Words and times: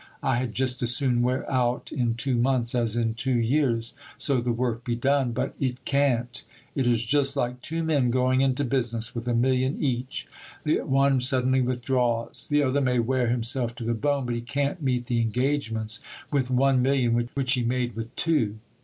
I 0.23 0.37
had 0.37 0.55
just 0.55 0.81
as 0.81 0.89
soon 0.95 1.21
wear 1.21 1.47
out 1.47 1.91
in 1.91 2.15
two 2.15 2.35
months 2.39 2.73
as 2.73 2.95
in 2.95 3.13
two 3.13 3.37
years, 3.39 3.93
so 4.17 4.41
the 4.41 4.51
work 4.51 4.83
be 4.83 4.95
done. 4.95 5.31
But 5.31 5.53
it 5.59 5.85
can't. 5.85 6.41
It 6.73 6.87
is 6.87 7.03
just 7.05 7.37
like 7.37 7.61
two 7.61 7.83
men 7.83 8.09
going 8.09 8.41
into 8.41 8.63
business 8.65 9.13
with 9.13 9.27
a 9.27 9.35
million 9.35 9.77
each. 9.79 10.27
The 10.63 10.79
one 10.81 11.19
suddenly 11.19 11.61
withdraws. 11.61 12.47
The 12.49 12.63
other 12.63 12.81
may 12.81 12.97
wear 12.97 13.27
himself 13.27 13.75
to 13.75 13.83
the 13.83 13.93
bone, 13.93 14.25
but 14.25 14.33
he 14.33 14.41
can't 14.41 14.81
meet 14.81 15.05
the 15.05 15.21
engagements 15.21 15.99
with 16.31 16.49
one 16.49 16.81
million 16.81 17.27
which 17.35 17.53
he 17.53 17.61
made 17.61 17.95
with 17.95 18.15
two. 18.15 18.57